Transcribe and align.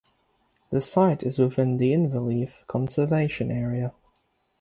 The 0.71 0.81
site 0.81 1.21
is 1.21 1.37
within 1.37 1.77
the 1.77 1.91
Inverleith 1.93 2.65
conservation 2.65 3.51
area. 3.51 3.93